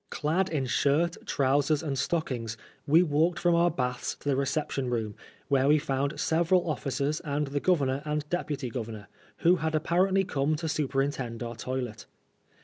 [0.09, 2.57] Clad in shirt, trousers and stockings,
[2.87, 5.13] we walked from our baths to the reception room,
[5.47, 9.09] where we found several officers and the Governor and Deputy Governor,
[9.45, 12.07] who had apparently come to superintend our toilet.